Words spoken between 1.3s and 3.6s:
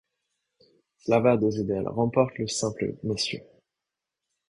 Doseděl remporte le simple messieurs.